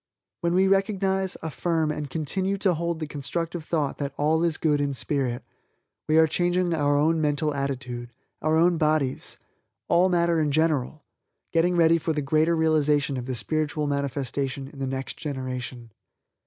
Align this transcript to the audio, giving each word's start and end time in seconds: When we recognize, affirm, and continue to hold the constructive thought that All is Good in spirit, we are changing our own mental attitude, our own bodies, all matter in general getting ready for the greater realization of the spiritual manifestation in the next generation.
When 0.39 0.55
we 0.55 0.67
recognize, 0.67 1.37
affirm, 1.43 1.91
and 1.91 2.09
continue 2.09 2.57
to 2.57 2.73
hold 2.73 2.97
the 2.97 3.05
constructive 3.05 3.63
thought 3.63 3.99
that 3.99 4.13
All 4.17 4.43
is 4.43 4.57
Good 4.57 4.81
in 4.81 4.95
spirit, 4.95 5.43
we 6.09 6.17
are 6.17 6.25
changing 6.25 6.73
our 6.73 6.97
own 6.97 7.21
mental 7.21 7.53
attitude, 7.53 8.09
our 8.41 8.57
own 8.57 8.79
bodies, 8.79 9.37
all 9.89 10.09
matter 10.09 10.39
in 10.41 10.51
general 10.51 11.03
getting 11.53 11.75
ready 11.75 11.99
for 11.99 12.13
the 12.13 12.21
greater 12.23 12.55
realization 12.55 13.15
of 13.15 13.27
the 13.27 13.35
spiritual 13.35 13.85
manifestation 13.85 14.67
in 14.69 14.79
the 14.79 14.87
next 14.87 15.17
generation. 15.17 15.91